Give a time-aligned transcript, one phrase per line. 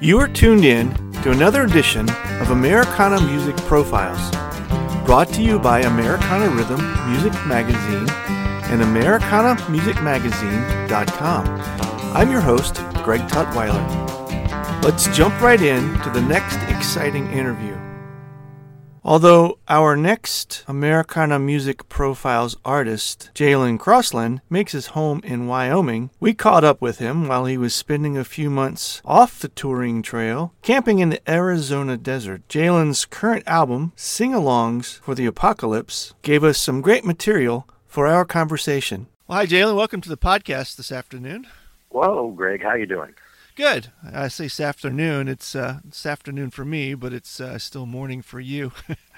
[0.00, 2.08] You are tuned in to another edition
[2.40, 4.30] of Americana Music Profiles,
[5.04, 6.78] brought to you by Americana Rhythm
[7.10, 8.08] Music Magazine
[8.70, 11.46] and AmericanaMusicMagazine.com.
[12.14, 13.82] I'm your host, Greg Tutwiler.
[14.84, 17.76] Let's jump right in to the next exciting interview.
[19.04, 26.34] Although our next Americana Music Profiles artist, Jalan Crossland, makes his home in Wyoming, we
[26.34, 30.52] caught up with him while he was spending a few months off the touring trail,
[30.62, 32.46] camping in the Arizona desert.
[32.48, 38.24] Jalan's current album, Sing Alongs for the Apocalypse, gave us some great material for our
[38.24, 39.06] conversation.
[39.26, 39.76] Well, hi, Jalan.
[39.76, 41.46] Welcome to the podcast this afternoon.
[41.90, 42.62] Whoa, Greg.
[42.62, 43.14] How are you doing?
[43.58, 43.90] Good.
[44.14, 45.26] I say this afternoon.
[45.26, 48.70] It's uh, this afternoon for me, but it's uh, still morning for you.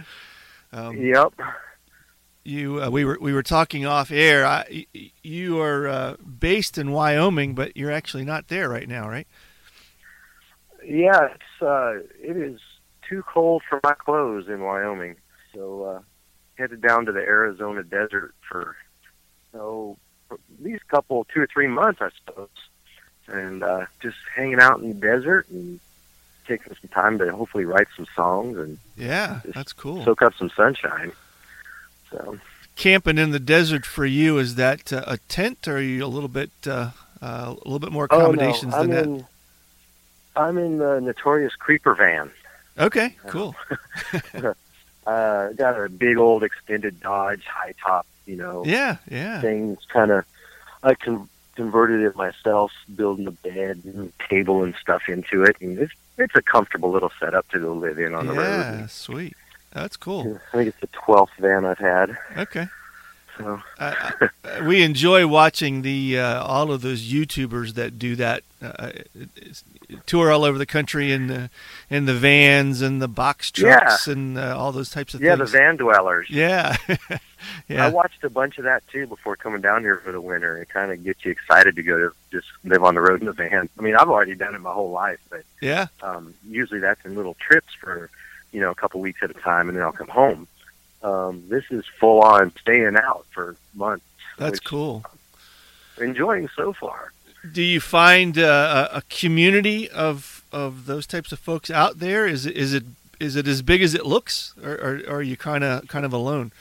[0.73, 1.35] um, yep.
[2.43, 4.47] You, uh, we were we were talking off air.
[4.47, 4.87] I,
[5.23, 9.27] you are uh, based in Wyoming, but you're actually not there right now, right?
[10.83, 12.61] Yeah, it's uh, it is
[13.07, 15.17] too cold for my clothes in Wyoming,
[15.55, 16.01] so uh,
[16.55, 18.75] headed down to the Arizona desert for
[19.53, 19.99] oh,
[20.33, 22.49] at least a couple, two or three months, I suppose
[23.31, 25.81] and uh, just hanging out in the desert and
[26.47, 30.05] taking some time to hopefully write some songs and yeah, that's cool.
[30.05, 31.13] Soak up some sunshine.
[32.11, 32.39] So
[32.77, 36.09] camping in the desert for you is that uh, a tent, or are you a
[36.09, 36.91] little bit uh,
[37.23, 38.95] uh, a little bit more accommodations oh, no.
[38.95, 39.27] than I'm that?
[40.37, 42.31] I'm in the notorious creeper van.
[42.79, 43.55] Okay, cool.
[45.07, 48.65] uh, got a big old extended Dodge high top, you know.
[48.65, 49.41] Yeah, yeah.
[49.41, 50.25] Things kind of
[50.83, 55.79] I can converted it myself, building a bed and table and stuff into it, and
[55.79, 58.79] it's it's a comfortable little setup to go live in on the yeah, road.
[58.81, 59.37] Yeah, sweet.
[59.73, 60.41] That's cool.
[60.53, 62.17] I think it's the twelfth van I've had.
[62.37, 62.69] Okay.
[63.39, 63.63] So.
[63.79, 64.11] uh,
[64.65, 68.91] we enjoy watching the uh, all of those YouTubers that do that uh,
[70.07, 71.51] tour all over the country in the
[71.89, 74.13] in the vans and the box trucks yeah.
[74.13, 75.53] and uh, all those types of yeah, things.
[75.53, 76.29] Yeah, the van dwellers.
[76.31, 76.77] Yeah.
[77.69, 77.87] yeah.
[77.87, 80.57] I watched a bunch of that too before coming down here for the winter.
[80.59, 83.27] It kind of gets you excited to go to just live on the road in
[83.27, 83.69] the van.
[83.79, 87.15] I mean, I've already done it my whole life, but yeah, um, usually that's in
[87.15, 88.11] little trips for
[88.53, 90.47] you know a couple weeks at a time, and then I'll come home.
[91.03, 94.05] Um, this is full on staying out for months.
[94.39, 95.05] That's cool.
[95.99, 97.13] Enjoying so far.
[97.53, 102.27] Do you find uh, a community of of those types of folks out there?
[102.27, 102.85] Is it is it
[103.19, 106.05] is it as big as it looks, or, or, or are you kind of kind
[106.05, 106.53] of alone?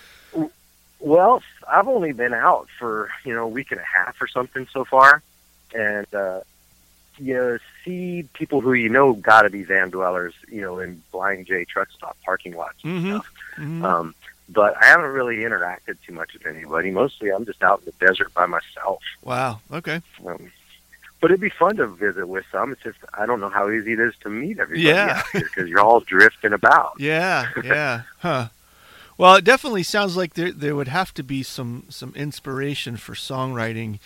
[1.00, 4.68] Well, I've only been out for you know a week and a half or something
[4.72, 5.22] so far,
[5.74, 6.42] and uh,
[7.18, 11.02] you know see people who you know got to be van dwellers, you know, in
[11.12, 13.10] Flying J truck stop parking lots and mm-hmm.
[13.10, 13.34] stuff.
[13.58, 13.86] Mm-hmm.
[13.86, 14.16] Um,
[14.52, 16.92] but I haven't really interacted too much with anybody.
[16.92, 19.02] Mostly, I'm just out in the desert by myself.
[19.24, 19.62] Wow.
[19.72, 20.02] Okay.
[20.26, 20.52] Um,
[21.22, 22.72] but it'd be fun to visit with some.
[22.72, 25.22] It's just I don't know how easy it is to meet everybody yeah.
[25.34, 26.94] because you're all drifting about.
[27.00, 27.50] Yeah.
[27.64, 28.04] Yeah.
[28.20, 28.48] huh.
[29.18, 33.14] Well, it definitely sounds like there there would have to be some some inspiration for
[33.14, 34.00] songwriting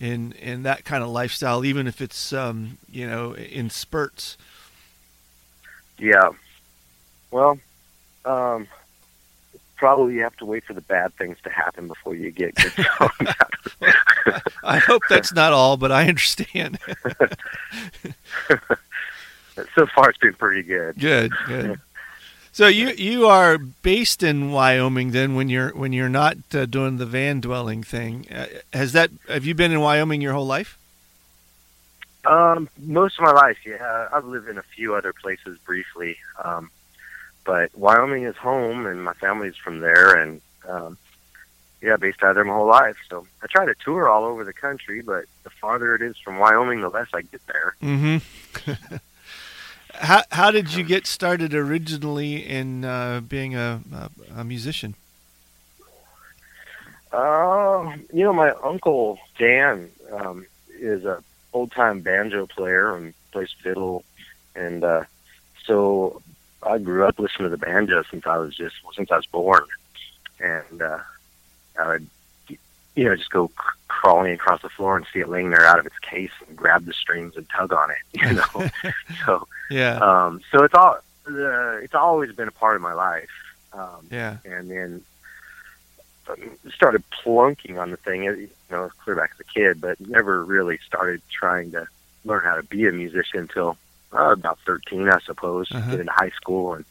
[0.00, 4.36] in in that kind of lifestyle, even if it's um, you know in spurts.
[5.98, 6.30] Yeah.
[7.30, 7.58] Well,
[8.24, 8.66] um,
[9.80, 12.72] probably you have to wait for the bad things to happen before you get good
[12.98, 13.34] songs.
[14.62, 16.78] I hope that's not all, but I understand.
[19.74, 20.98] so far it's been pretty good.
[20.98, 21.80] Good, good.
[22.52, 26.98] So you you are based in Wyoming then when you're when you're not uh, doing
[26.98, 28.26] the van dwelling thing.
[28.30, 30.76] Uh, has that have you been in Wyoming your whole life?
[32.26, 34.08] Um, most of my life, yeah.
[34.12, 36.70] I've lived in a few other places briefly, um,
[37.50, 40.96] but Wyoming is home, and my family's from there, and um,
[41.82, 42.94] yeah, based out of there my whole life.
[43.08, 46.38] So I try to tour all over the country, but the farther it is from
[46.38, 47.74] Wyoming, the less I get there.
[47.82, 48.94] Mm-hmm.
[49.94, 54.10] how how did you get started originally in uh, being a, a,
[54.42, 54.94] a musician?
[57.12, 60.46] Uh, you know, my uncle Dan um,
[60.78, 61.20] is a
[61.52, 64.04] old time banjo player and plays fiddle,
[64.54, 65.02] and uh,
[65.64, 66.22] so
[66.62, 69.64] I grew up listening to the banjo since I was just since I was born,
[70.38, 70.98] and uh,
[71.78, 72.06] I would
[72.94, 73.50] you know just go
[73.88, 76.84] crawling across the floor and see it laying there out of its case and grab
[76.84, 78.70] the strings and tug on it, you know.
[79.26, 80.98] so Yeah, um, so it's all
[81.28, 83.30] uh, it's always been a part of my life.
[83.72, 85.02] Um, yeah, and then
[86.28, 90.44] um, started plunking on the thing, you know, clear back as a kid, but never
[90.44, 91.86] really started trying to
[92.24, 93.76] learn how to be a musician until
[94.12, 95.70] uh, about 13, I suppose.
[95.70, 95.90] Uh-huh.
[95.90, 96.84] Get into high school and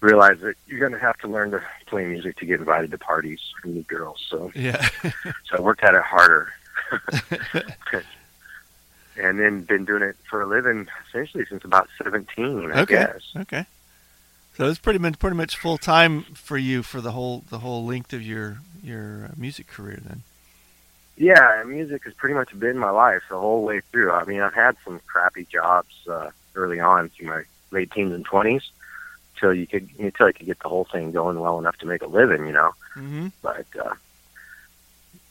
[0.00, 2.98] realized that you're going to have to learn to play music to get invited to
[2.98, 4.24] parties and meet girls.
[4.28, 4.88] So, yeah.
[5.02, 6.52] so I worked at it harder.
[9.18, 13.22] and then been doing it for a living essentially since about 17, I okay, guess.
[13.36, 13.66] okay.
[14.56, 17.84] So it's pretty much pretty much full time for you for the whole the whole
[17.84, 20.24] length of your your uh, music career then.
[21.18, 24.12] Yeah, music has pretty much been my life the whole way through.
[24.12, 27.42] I mean, I've had some crappy jobs uh, early on through my
[27.72, 28.70] late teens and twenties,
[29.38, 32.02] till you could until you could get the whole thing going well enough to make
[32.02, 32.70] a living, you know.
[32.96, 33.28] Mm-hmm.
[33.42, 33.94] But uh,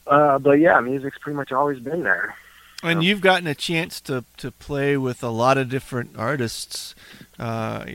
[0.08, 2.36] uh, but yeah, music's pretty much always been there.
[2.84, 6.94] And you've gotten a chance to, to play with a lot of different artists.
[7.40, 7.86] Uh,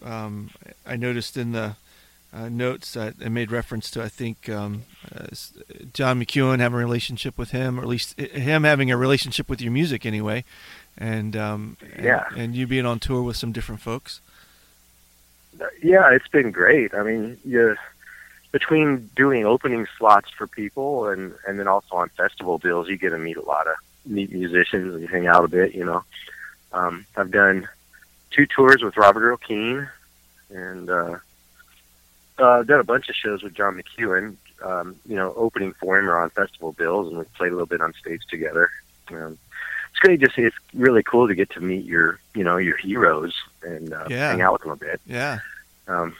[0.00, 0.50] um,
[0.86, 1.74] I noticed in the
[2.32, 5.26] uh, notes that I made reference to, I think, um, uh,
[5.92, 9.60] John McEuen having a relationship with him, or at least him having a relationship with
[9.60, 10.44] your music anyway.
[10.96, 12.24] And, um, Yeah.
[12.30, 14.20] and, and you being on tour with some different folks.
[15.82, 16.94] Yeah, it's been great.
[16.94, 17.76] I mean, you
[18.52, 23.10] between doing opening slots for people and and then also on festival bills, you get
[23.10, 23.74] to meet a lot of
[24.06, 25.74] meet musicians and hang out a bit.
[25.74, 26.04] You know,
[26.72, 27.68] um, I've done
[28.30, 29.88] two tours with Robert Earl Keen,
[30.50, 31.18] and uh,
[32.38, 34.36] uh, I've done a bunch of shows with John McEuen.
[34.62, 37.66] Um, you know, opening for him or on festival bills, and we played a little
[37.66, 38.70] bit on stage together.
[39.10, 39.38] Um,
[39.90, 40.20] it's great.
[40.20, 44.06] Just it's really cool to get to meet your, you know, your heroes and uh,
[44.08, 44.30] Yeah.
[44.30, 45.38] hang out with them a bit Yeah.
[45.86, 46.14] um,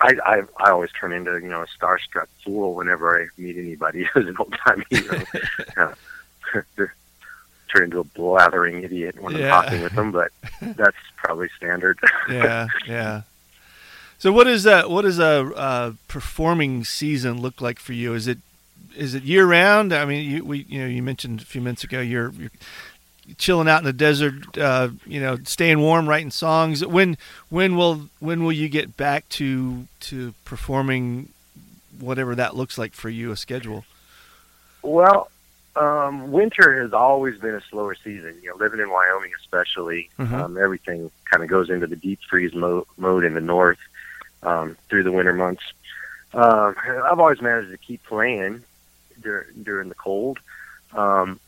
[0.00, 4.04] I, I I always turn into you know a starstruck fool whenever I meet anybody
[4.12, 5.22] who's an old time hero.
[5.76, 5.94] uh,
[7.72, 9.56] turn into a blathering idiot when Yeah.
[9.56, 10.30] I'm talking with them, but
[10.76, 11.98] that's probably standard.
[12.28, 13.22] yeah, yeah.
[14.24, 14.88] So what is that?
[14.88, 18.14] What does a, uh performing season look like for you?
[18.14, 18.38] Is it
[18.96, 19.92] is it year round?
[19.92, 22.50] I mean, you we you know you mentioned a few minutes ago you're, you're
[23.36, 26.82] chilling out in the desert, uh, you know, staying warm, writing songs.
[26.86, 27.18] When
[27.50, 31.28] when will when will you get back to to performing?
[32.00, 33.84] Whatever that looks like for you, a schedule.
[34.80, 35.30] well,
[35.76, 38.36] um, winter has always been a slower season.
[38.42, 40.32] You know, living in Wyoming, especially, Mhm.
[40.32, 43.76] um, everything kind of goes into the deep freeze mo- mode in the north
[44.44, 45.62] um, through the winter months.
[46.32, 46.74] Um,
[47.04, 48.62] I've always managed to keep playing
[49.20, 50.38] dur- during the cold,
[50.92, 51.38] um,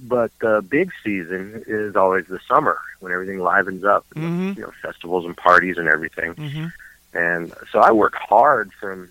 [0.00, 4.04] but the big season is always the summer when everything livens up.
[4.14, 4.56] Mhm.
[4.56, 6.34] You know, festivals and parties and everything.
[6.34, 6.66] Mm-hmm.
[7.16, 9.10] And so I work hard from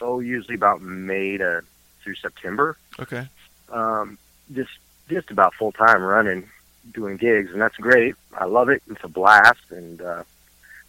[0.00, 1.62] oh usually about May to
[2.02, 3.28] through September Okay.
[3.70, 4.16] um,
[4.54, 4.70] just
[5.08, 6.48] just about full time running,
[6.92, 8.14] doing gigs, and that's great.
[8.36, 8.82] I love it.
[8.90, 10.22] It's a blast, and uh,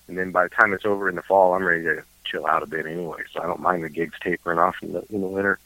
[0.07, 2.63] and then by the time it's over in the fall, I'm ready to chill out
[2.63, 3.21] a bit anyway.
[3.33, 5.59] So I don't mind the gigs tapering off in the in the winter.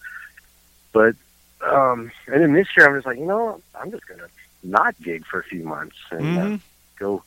[0.94, 1.16] But
[1.62, 4.28] um, and then this year, I'm just like, you know, I'm just gonna
[4.64, 6.56] not gig for a few months and Mhm.
[6.56, 6.58] uh,
[6.98, 7.24] go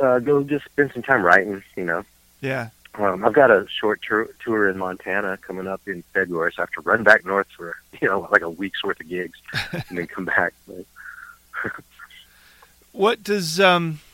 [0.00, 1.62] uh, go just spend some time writing.
[1.76, 2.04] You know,
[2.40, 2.70] Yeah.
[2.94, 6.64] um, I've got a short tour, tour in Montana coming up in February, so I
[6.64, 9.38] have to run back north for you know like a week's worth of gigs,
[9.72, 10.52] and then come back.
[12.92, 14.09] What does um uh,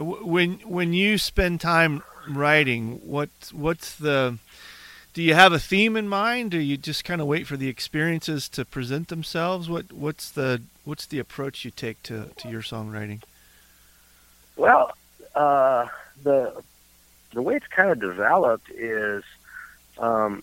[0.00, 4.38] when when you spend time writing, what what's the
[5.12, 6.52] do you have a theme in mind?
[6.52, 9.68] Do you just kind of wait for the experiences to present themselves?
[9.68, 13.22] What what's the what's the approach you take to, to your songwriting?
[14.60, 14.92] well,
[15.34, 15.86] uh,
[16.22, 16.62] the
[17.32, 19.24] the way it's kind of developed is
[19.98, 20.42] um,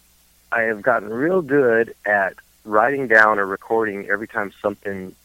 [0.51, 2.33] I have gotten real good at
[2.65, 5.15] writing down or recording every time something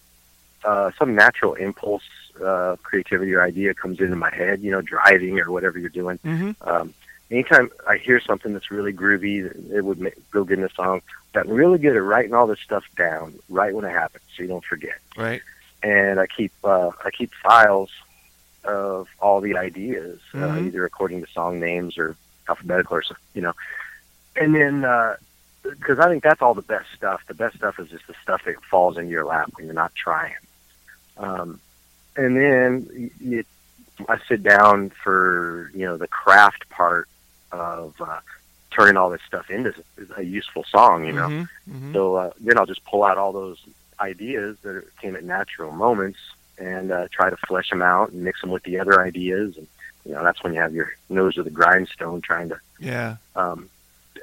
[0.65, 2.03] uh, some natural impulse,
[2.45, 6.19] uh, creativity or idea comes into my head, you know, driving or whatever you're doing.
[6.25, 6.69] Mm-hmm.
[6.69, 6.95] Um,
[7.31, 11.03] anytime I hear something that's really groovy, it would make, go good in a song.
[11.35, 14.49] I'm really good at writing all this stuff down right when it happens, so you
[14.49, 14.99] don't forget.
[15.17, 15.43] Right.
[15.83, 17.91] And I keep uh, I keep files
[18.65, 20.67] of all the ideas, uh, Mhm.
[20.67, 22.15] either according to song names or
[22.49, 23.03] alphabetical or
[23.35, 23.55] you know.
[24.37, 24.85] And then
[25.65, 27.23] because I think that's all the best stuff.
[27.27, 29.95] The best stuff is just the stuff that falls into your lap when you're not
[29.95, 30.35] trying.
[31.19, 31.61] Um,
[32.17, 33.11] and then
[34.09, 37.09] I sit down for you know the craft part
[37.53, 38.21] of uh,
[38.71, 39.75] turning all this stuff into
[40.17, 41.05] a useful song.
[41.05, 41.49] You know, Mhm.
[41.71, 41.93] Mhm.
[41.93, 43.63] so uh, then I'll just pull out all those
[44.01, 46.19] ideas that came at natural moments
[46.59, 49.57] and uh, try to flesh them out and mix them with the other ideas.
[49.57, 49.67] And
[50.05, 53.17] you know that's when you have your nose to the grindstone trying to Yeah.
[53.37, 53.69] um,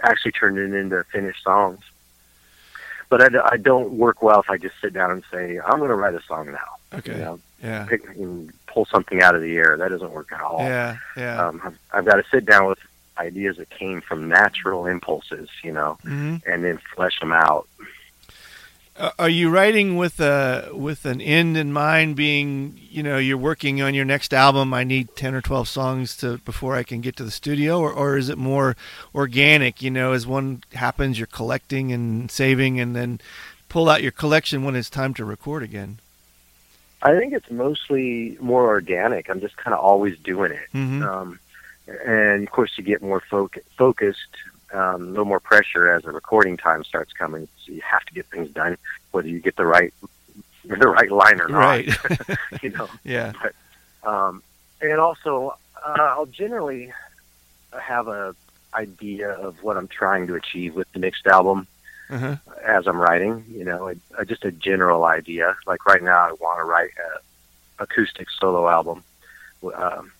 [0.03, 1.79] actually turn it into finished songs.
[3.10, 5.96] But I don't work well if I just sit down and say I'm going to
[5.96, 6.75] write a song now.
[6.93, 7.13] Okay.
[7.13, 7.86] You know, Yeah.
[7.86, 9.77] pick and pull something out of the air.
[9.77, 10.60] That doesn't work at all.
[10.62, 10.98] Yeah.
[11.17, 11.48] Yeah.
[11.48, 12.79] Um, I've, I've got to sit down with
[13.17, 17.67] ideas that came from natural impulses, you know, hmm and then flesh them out.
[18.96, 22.15] Uh, are you writing with a with an end in mind?
[22.17, 24.74] Being, you know, you're working on your next album.
[24.74, 27.93] I need ten or twelve songs to before I can get to the studio, or,
[27.93, 28.75] or is it more
[29.15, 29.81] organic?
[29.81, 33.22] You know, as one happens, you're collecting and saving, and then
[33.69, 36.00] pull out your collection when it's time to record again.
[37.01, 39.29] I think it's mostly more organic.
[39.29, 40.67] I'm just kind of always doing it.
[40.71, 41.39] hmm Um,
[42.05, 44.35] and of course, you get more foc- focused,
[44.73, 47.47] um, a little more pressure as the recording time starts coming.
[47.65, 48.77] So you have to get things done,
[49.11, 49.93] whether you get the right
[50.65, 51.59] the right line or not.
[51.59, 51.89] Right.
[52.61, 52.89] you know.
[53.03, 53.33] yeah.
[54.03, 54.43] Um,
[54.81, 56.91] and also, uh, I'll generally
[57.79, 58.35] have a
[58.73, 61.67] idea of what I'm trying to achieve with the next album
[62.09, 62.35] Uh-huh.
[62.65, 63.45] as I'm writing.
[63.49, 65.55] You know, a, a, just a general idea.
[65.67, 69.03] Like right now, I want to write a acoustic solo album.
[69.75, 70.11] Um,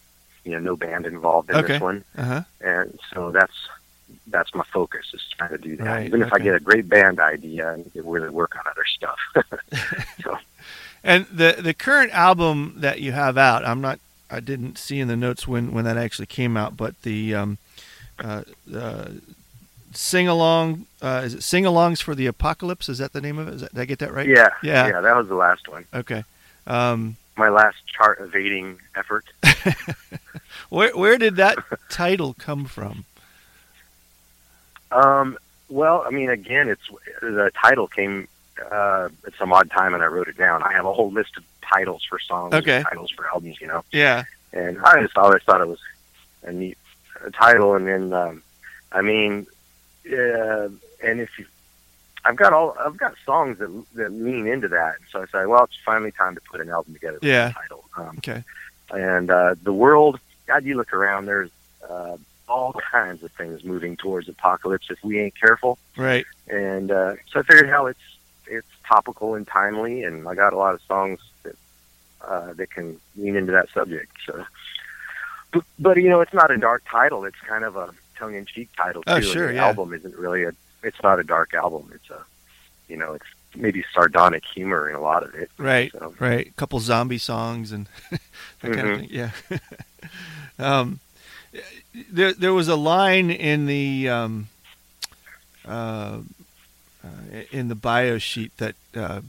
[0.46, 1.74] you know, no band involved in Okay.
[1.74, 2.42] this one, Uh huh.
[2.62, 3.54] and so that's
[4.28, 5.86] that's my focus is trying to do that.
[5.86, 8.86] Right, Even if I get a great band idea, I can really work on other
[8.86, 9.20] stuff.
[10.24, 10.38] so
[11.04, 15.08] And the the current album that you have out, I'm not, I didn't see in
[15.08, 17.58] the notes when when that actually came out, but the um,
[18.20, 18.44] uh,
[18.76, 19.10] uh,
[19.94, 22.90] sing along, uh, is it sing alongs for the apocalypse?
[22.90, 23.54] Is that the name of it?
[23.56, 24.28] Is that, did I get that right?
[24.28, 24.88] yeah, Yeah.
[24.88, 25.86] yeah, that was the last one.
[25.94, 26.24] Okay.
[26.68, 29.26] Um, My last chart evading effort.
[30.70, 31.58] where where did that
[31.90, 33.06] title come from?
[34.92, 35.38] Um,
[35.70, 36.82] well, I mean, again, it's
[37.22, 38.28] the title came
[38.72, 40.64] uh, at some odd time, and I wrote it down.
[40.64, 42.84] I have a whole list of titles for songs, and Okay.
[42.84, 43.84] titles for albums, you know.
[43.92, 44.24] Yeah.
[44.52, 45.80] And I just always thought it was
[46.44, 46.78] a neat
[47.34, 47.76] title.
[47.76, 48.42] And then, um,
[48.92, 49.46] I mean,
[50.12, 50.70] uh,
[51.04, 51.46] and if you,
[52.26, 54.96] I've got all, I've got songs that that lean into that.
[55.12, 57.16] So I said, well, it's finally time to put an album together.
[57.16, 57.52] with Yeah.
[57.54, 57.86] title.
[57.98, 58.44] Um, Okay.
[58.92, 60.20] and uh, the world.
[60.48, 61.28] God, you look around.
[61.28, 61.52] There's
[61.88, 65.78] uh, all kinds of things moving towards apocalypse if we ain't careful.
[65.96, 66.26] Right.
[66.48, 68.00] And uh, so I figured, hell, it's
[68.48, 71.56] it's topical and timely, and I got a lot of songs that
[72.28, 74.12] uh, that can lean into that subject.
[74.26, 74.44] So,
[75.54, 77.26] but, but you know, it's not a dark title.
[77.26, 79.12] It's kind of a tongue-in-cheek title too.
[79.12, 79.68] Oh, and sure, the yeah.
[79.68, 80.52] album isn't really a.
[80.84, 81.92] It's not a dark album.
[81.94, 82.24] It's a,
[82.88, 85.50] you know, it's maybe sardonic humor in a lot of it.
[85.58, 85.92] Right.
[85.92, 86.48] So, Right.
[86.48, 88.20] A couple zombie songs and that
[88.62, 89.00] kind of Mhm.
[89.00, 89.10] thing.
[89.12, 89.32] Yeah.
[90.60, 91.00] um,
[92.12, 94.48] there, there was a line in the um,
[95.68, 96.20] uh,
[97.04, 97.08] uh,
[97.52, 99.22] in the bio sheet that uh,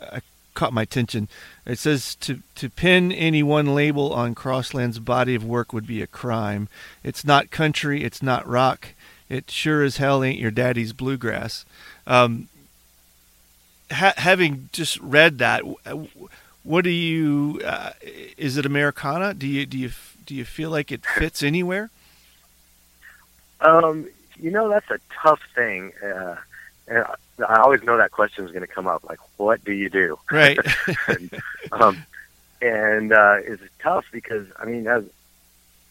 [0.00, 0.20] uh,
[0.54, 1.28] caught my attention.
[1.66, 6.00] It says to to pin any one label on Crossland's body of work would be
[6.00, 6.68] a crime.
[7.02, 8.04] It's not country.
[8.04, 8.88] It's not rock.
[9.28, 11.64] It sure as hell ain't your daddy's bluegrass.
[12.06, 12.48] Um,
[13.90, 15.62] ha- having just read that,
[16.62, 17.60] what do you?
[17.64, 17.90] Uh,
[18.36, 19.34] is it Americana?
[19.34, 19.90] Do you do you
[20.24, 21.90] do you feel like it fits anywhere?
[23.60, 24.06] Um,
[24.38, 25.92] you know, that's a tough thing.
[26.04, 26.36] Uh,
[26.88, 27.14] and I-
[27.46, 29.04] I always know that question is going to come up.
[29.04, 30.18] Like, what do you do?
[30.30, 30.58] Right.
[31.06, 31.30] and,
[31.72, 32.04] um,
[32.62, 35.04] and uh, it's tough because I mean, as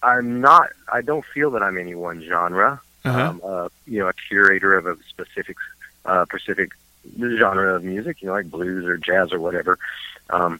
[0.01, 2.81] I'm not, I don't feel that I'm any one genre.
[3.03, 3.29] Uh-huh.
[3.29, 5.57] Um, uh, you know, a curator of a specific,
[6.05, 6.71] uh, specific
[7.15, 8.21] genre of music.
[8.21, 9.77] You know, like blues or jazz or whatever.
[10.31, 10.59] Um,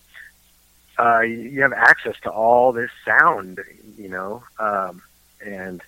[1.00, 3.60] uh, you have access to all this sound.
[3.98, 5.02] You know, um,
[5.44, 5.82] and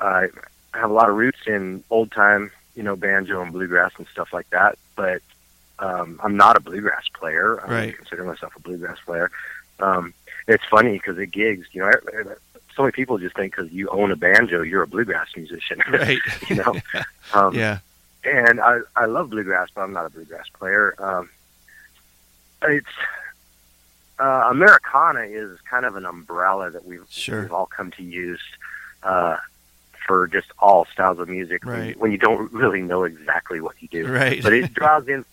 [0.00, 0.28] I
[0.72, 4.32] have a lot of roots in old time, you know, banjo and bluegrass and stuff
[4.32, 4.76] like that.
[4.96, 5.22] But
[5.78, 7.60] um, I'm not a bluegrass player.
[7.66, 7.84] I Right.
[7.86, 9.30] don't consider myself a bluegrass player.
[9.80, 10.14] Um,
[10.46, 11.90] it's funny because at gigs, you know,
[12.76, 15.80] so many people just think because you own a banjo, you're a bluegrass musician.
[15.90, 16.18] Right.
[16.48, 16.74] you know.
[17.32, 17.78] Um, yeah.
[18.24, 20.94] and I I love bluegrass, but I'm not a bluegrass player.
[20.98, 21.30] Um,
[22.62, 22.86] it's
[24.18, 27.42] uh, Americana is kind of an umbrella that we've Sure.
[27.42, 28.40] we've all come to use
[29.02, 29.36] uh,
[30.06, 31.98] for just all styles of music when, you, Right.
[31.98, 34.06] when you don't really know exactly what you do.
[34.06, 34.42] Right.
[34.42, 35.24] But it draws in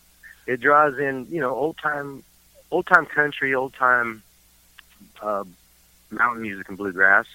[0.47, 2.23] it draws in you know old time
[2.71, 4.23] old time country, old time
[5.21, 5.43] uh,
[6.09, 7.25] mountain music and bluegrass,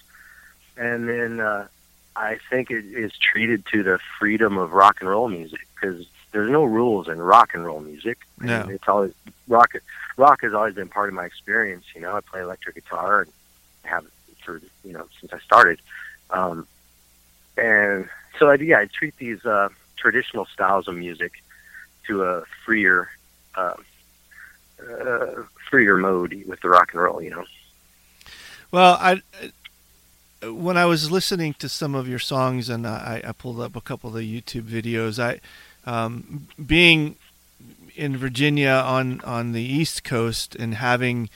[0.75, 1.67] and then uh,
[2.15, 6.49] I think it is treated to the freedom of rock and roll music because there's
[6.51, 8.19] no rules in rock and roll music.
[8.39, 8.61] No.
[8.61, 9.13] And it's always
[9.47, 9.73] rock.
[10.17, 11.85] Rock has always been part of my experience.
[11.95, 13.31] You know, I play electric guitar and
[13.83, 14.05] have
[14.43, 15.79] for you know since I started,
[16.31, 16.67] um,
[17.57, 18.09] and
[18.39, 21.33] so I yeah I treat these uh, traditional styles of music
[22.07, 23.09] to a freer.
[23.55, 23.73] Uh,
[24.79, 27.45] uh, freer mode with the rock and roll, you know.
[28.71, 29.21] Well, I
[30.43, 33.81] when I was listening to some of your songs and I, I pulled up a
[33.81, 35.39] couple of the YouTube videos, I
[35.89, 37.15] um, being
[37.95, 41.29] in Virginia on on the East Coast and having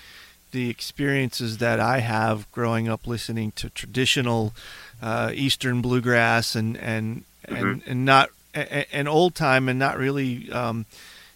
[0.52, 4.54] the experiences that I have growing up listening to traditional
[5.02, 10.86] uh, Eastern bluegrass and and and, and not and old time and not really um,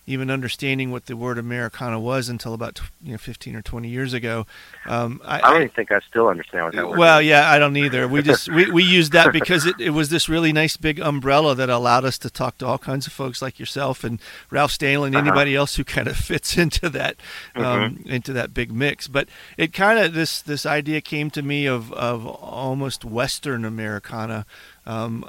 [0.07, 4.13] even understanding what the word Americana was until about you know 15 or 20 years
[4.13, 4.45] ago.
[4.85, 7.25] Um, I don't even think I still understand what that word well, is.
[7.25, 8.07] yeah, I don't either.
[8.07, 11.55] We just we, we used that because it, it was this really nice big umbrella
[11.55, 14.19] that allowed us to talk to all kinds of folks like yourself and
[14.51, 15.27] Ralph Stanley and Uh-huh.
[15.27, 17.15] anybody else who kind of fits into that
[17.55, 19.07] um, into that big mix.
[19.07, 24.45] But it kind of this this idea came to me of of almost Western Americana.
[24.87, 25.25] Um,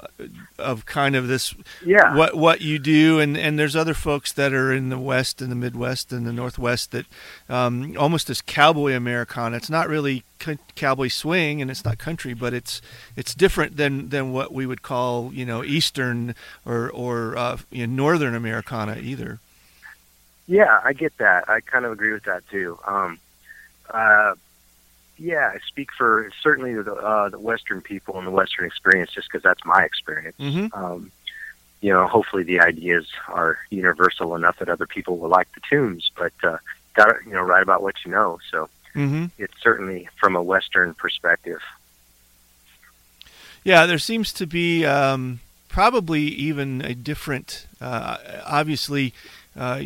[0.59, 2.15] of kind of this Yeah.
[2.15, 5.51] what what you do and and there's other folks that are in the west and
[5.51, 7.07] the midwest and the northwest that
[7.49, 12.35] um, almost this cowboy americana it's not really co- cowboy swing and it's not country
[12.35, 12.81] but it's
[13.15, 17.87] it's different than than what we would call you know eastern or or uh, you
[17.87, 19.39] know, northern americana either
[20.45, 21.49] Yeah, I get that.
[21.49, 22.77] I kind of agree with that too.
[22.85, 23.19] Um,
[23.89, 24.35] uh,
[25.17, 29.27] yeah, I speak for certainly the, uh, the Western people and the Western experience, just
[29.29, 30.37] because that's my experience.
[30.39, 30.75] Mhm.
[30.77, 31.11] Um,
[31.81, 36.11] you know, hopefully the ideas are universal enough that other people will like the tunes,
[36.15, 36.57] but uh,
[36.95, 38.39] got to you know write about what you know.
[38.51, 39.25] So mm-hmm.
[39.37, 41.61] it's certainly from a Western perspective.
[43.63, 47.67] Yeah, there seems to be um, probably even a different.
[47.79, 49.13] Uh, obviously,
[49.55, 49.81] uh,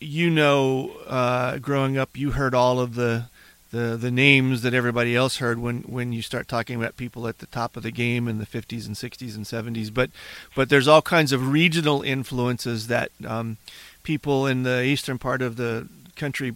[0.00, 3.26] you know, uh, growing up, you heard all of the,
[3.72, 7.38] the the names that everybody else heard when when you start talking about people at
[7.38, 9.92] the top of the game in the 50s and 60s and 70s.
[9.92, 10.10] But
[10.54, 13.56] but there's all kinds of regional influences that um,
[14.02, 16.54] people in the eastern part of the country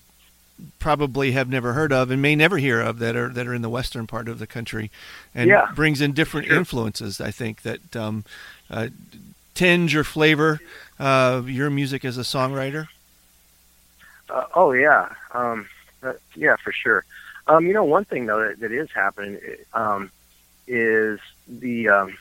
[0.79, 3.61] probably have never heard of and may never hear of that are that are in
[3.62, 4.90] the western part of the country
[5.35, 5.70] and Yeah.
[5.74, 6.57] brings in different Sure.
[6.57, 8.24] influences i think that um,
[8.70, 8.88] uh,
[9.55, 10.61] tinge or flavor
[10.98, 12.88] uh, your music as a songwriter
[14.31, 15.68] Uh, oh yeah, um,
[16.06, 17.04] uh, yeah, for sure.
[17.46, 19.38] Um, you know, one thing though that, that is happening
[19.72, 20.10] um,
[20.66, 22.16] is the um,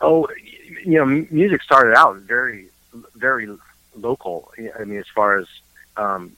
[0.00, 0.36] oh, y-
[0.84, 2.66] you know, music started out very,
[3.14, 3.48] very
[3.96, 4.52] local.
[4.78, 5.46] I mean, as far as
[5.96, 6.32] um,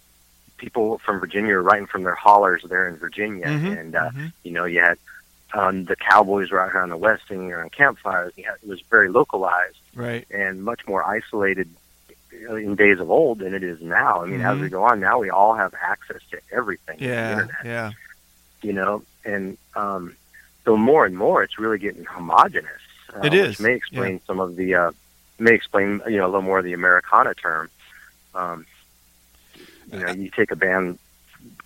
[0.56, 4.32] people from Virginia were writing from their hollers there in Virginia, Mhm, and uh, mhm.
[4.42, 4.98] you know, you had
[5.54, 8.32] um, the cowboys were out here on the west singing around campfires.
[8.36, 11.68] You had, it was very localized right and much more isolated
[12.32, 14.22] in days of old than it is now.
[14.22, 14.62] I mean, as Mhm.
[14.62, 16.96] we go on now, we all have access to everything.
[17.00, 17.90] yeah internet, yeah
[18.62, 20.16] you know, and um,
[20.64, 22.68] so more and more, it's really getting homogenous.
[23.14, 24.90] Uh, It which may explain some of the uh,
[25.38, 27.70] may explain you know a little more of the Americana term.
[28.34, 28.66] Um,
[29.92, 30.98] you know, you take a band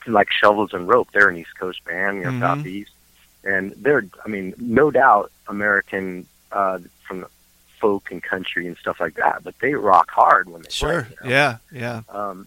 [0.06, 2.40] like Shovels and Rope; they're an East Coast band, you know, Mhm.
[2.40, 2.92] Southeast,
[3.42, 7.28] and they're, I mean, no doubt American uh, from the
[7.82, 11.16] folk and country and stuff like that, but they rock hard when they sure play.
[11.24, 11.34] you know?
[11.36, 12.46] yeah yeah Um,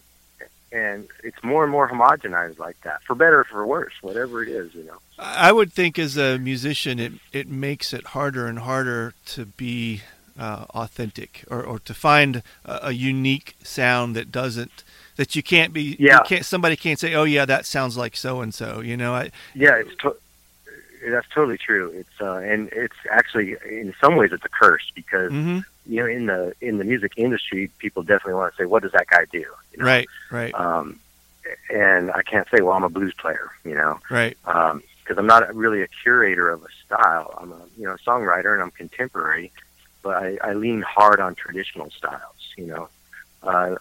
[0.72, 4.48] and it's more and more homogenized like that, for better or for worse, whatever it
[4.48, 4.98] is, you know.
[5.18, 10.02] I would think as a musician, it it makes it harder and harder to be
[10.38, 14.82] uh, authentic or, or to find a, a unique sound that doesn't
[15.16, 15.96] that you can't be.
[15.98, 16.16] Yeah.
[16.18, 19.14] You can't, somebody can't say, "Oh yeah, that sounds like so and so." You know,
[19.14, 20.16] I, Yeah, it's to-
[21.12, 21.90] that's totally true.
[21.94, 26.06] It's uh, and it's actually in some ways it's a curse because hmm you know
[26.06, 29.24] in the in the music industry, people definitely want to say, "What does that guy
[29.30, 29.84] do?" You know?
[29.84, 30.98] right, right, Um,
[31.72, 34.00] and I can't say, "Well, I'm a blues player," you know.
[34.10, 34.36] right.
[34.44, 37.32] because I'm not really a curator of a style.
[37.40, 39.52] I'm a you know a songwriter and I'm contemporary,
[40.02, 42.52] but I, I lean hard on traditional styles.
[42.56, 42.88] You know,
[43.44, 43.76] uh,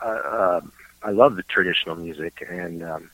[0.00, 0.60] uh, uh,
[1.02, 3.10] I love the traditional music, and um,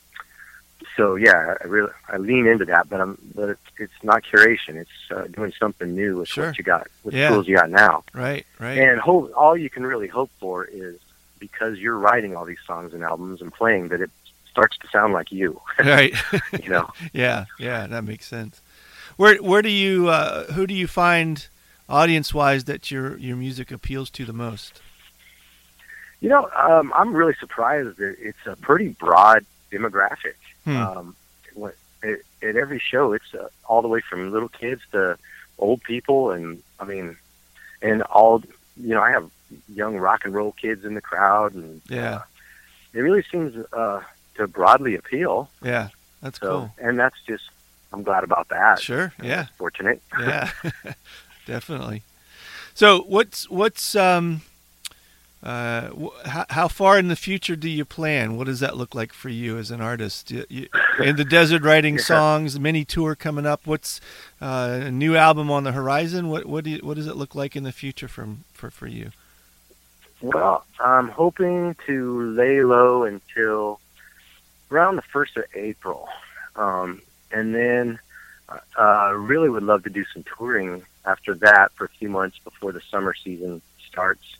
[0.97, 2.89] so yeah, I really I lean into that.
[2.89, 4.77] But I'm but it's, it's not curation.
[4.77, 6.47] It's uh, doing something new with Sure.
[6.49, 7.29] what you got with Yeah.
[7.29, 8.05] the tools you got now.
[8.13, 8.79] Right, right.
[8.79, 10.99] And hope all you can really hope for is
[11.39, 14.11] because you're writing all these songs and albums and playing that it
[14.51, 15.61] starts to sound like you.
[15.79, 16.15] right.
[16.63, 16.89] you know.
[17.13, 18.61] yeah, yeah, that makes sense.
[19.17, 21.47] Where where do you uh, who do you find
[21.89, 24.81] audience wise that your your music appeals to the most?
[26.21, 30.35] You know, um, I'm really surprised that it's a pretty broad demographic.
[30.65, 30.77] Hmm.
[30.77, 31.17] Um,
[31.55, 35.17] what- at, at every show, it's uh, all the way from little kids to
[35.59, 37.17] old people, and I mean,
[37.81, 38.43] and all
[38.77, 39.31] you know, I have
[39.73, 42.23] young rock and roll kids in the crowd, and Yeah,
[42.93, 44.03] it really seems uh,
[44.35, 45.49] to broadly appeal.
[45.63, 45.89] yeah,
[46.21, 46.75] that's So, cool.
[46.79, 47.45] and that's just,
[47.93, 48.81] I'm glad about that.
[48.83, 50.03] Sure, yeah, Fortunate.
[50.19, 50.51] yeah,
[51.47, 52.03] definitely.
[52.75, 54.43] So what's what's um
[55.45, 55.91] uh
[56.25, 58.37] how, how far in the future do you plan?
[58.37, 60.31] What does that look like for you as an artist?
[60.31, 62.03] You, you, in the desert writing Yeah.
[62.03, 63.67] songs, mini tour coming up.
[63.67, 64.01] What's
[64.41, 66.29] uh, a new album on the horizon?
[66.31, 68.87] What what do you, what does it look like in the future from for for
[68.87, 69.11] you?
[70.23, 73.81] Well, I'm hoping to lay low until
[74.71, 76.09] around the first of April,
[76.57, 77.99] um, and then
[78.79, 82.73] uh, really would love to do some touring after that for a few months before
[82.73, 84.37] the summer season starts.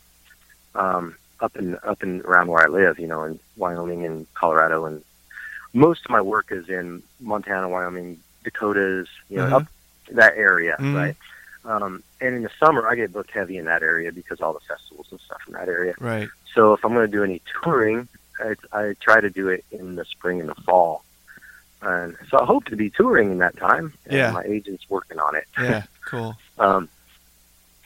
[0.75, 4.87] Um, up in up and around where I live, you know, in Wyoming and Colorado,
[4.87, 5.03] and
[5.73, 9.53] most of my work is in Montana, Wyoming, Dakotas, you know, Mhm.
[9.53, 9.67] up
[10.13, 10.95] that area, Mhm.
[10.95, 11.17] right?
[11.65, 14.61] Um, and in the summer, I get booked heavy in that area because all the
[14.61, 15.95] festivals and stuff in that area.
[15.99, 16.29] Right.
[16.55, 18.07] So if I'm going to do any touring,
[18.39, 21.03] I, I try to do it in the spring and the fall.
[21.83, 23.93] And so I hope to be touring in that time.
[24.07, 24.31] And Yeah.
[24.31, 25.47] My agent's working on it.
[25.59, 25.83] Yeah.
[26.07, 26.37] Cool.
[26.59, 26.89] Um,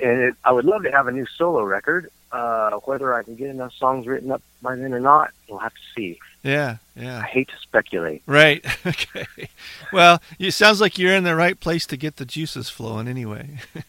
[0.00, 2.10] and it, I would love to have a new solo record.
[2.30, 5.72] Uh, whether I can get enough songs written up by then or not, we'll have
[5.72, 6.18] to see.
[6.42, 6.76] Yeah.
[6.94, 7.20] Yeah.
[7.20, 8.22] I hate to speculate.
[8.26, 8.64] Right.
[8.86, 9.26] Okay.
[9.92, 13.58] Well, it sounds like you're in the right place to get the juices flowing anyway.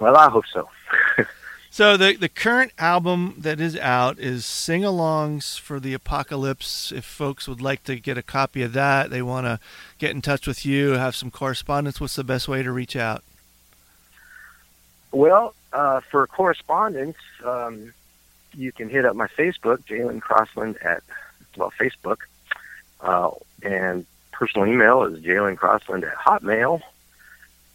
[0.00, 0.68] Well, I hope so.
[1.70, 6.90] So the the current album that is out is sing-alongs for the apocalypse.
[6.90, 9.60] If folks would like to get a copy of that, they want to
[9.98, 12.00] get in touch with you, have some correspondence.
[12.00, 13.22] What's the best way to reach out?
[15.12, 17.92] Well, uh, for correspondence, um,
[18.54, 21.02] you can hit up my Facebook, Jalan Crossland at
[21.56, 22.18] well Facebook,
[23.00, 23.30] uh,
[23.62, 26.80] and personal email is Jalan Crossland at Hotmail,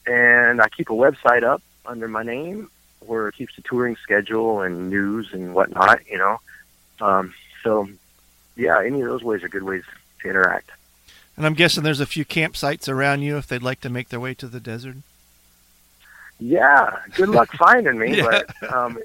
[0.07, 2.69] and I keep a website up under my name
[3.01, 6.07] where it keeps the touring schedule and news and whatnot.
[6.09, 6.37] You know,
[7.01, 7.87] um, so
[8.55, 9.83] yeah, any of those ways are good ways
[10.21, 10.71] to interact.
[11.35, 14.19] And I'm guessing there's a few campsites around you if they'd like to make their
[14.19, 14.97] way to the desert.
[16.39, 18.17] Yeah, good luck finding me.
[18.17, 18.41] Yeah.
[18.59, 18.99] But um,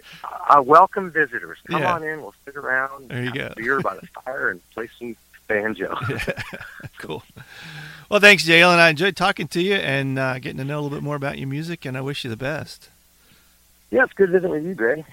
[0.48, 1.58] I welcome visitors.
[1.68, 1.94] Come Yeah.
[1.94, 2.20] on in.
[2.22, 3.52] We'll sit around, There you have go.
[3.56, 5.96] beer by the fire, and play some banjo.
[6.98, 7.22] Cool.
[8.10, 8.78] Well, thanks, Jalan.
[8.78, 11.38] I enjoyed talking to you and uh, getting to know a little bit more about
[11.38, 12.88] your music, and I wish you the best.
[13.92, 15.04] yeah, it's good visiting with you, Greg.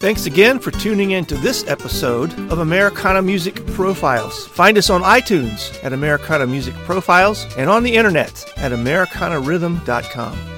[0.00, 4.46] Thanks again for tuning in to this episode of Americana Music Profiles.
[4.48, 10.57] Find us on iTunes at Americana Music Profiles and on the internet at AmericanaRhythm.com.